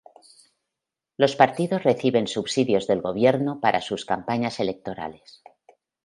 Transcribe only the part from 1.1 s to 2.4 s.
Los partidos reciben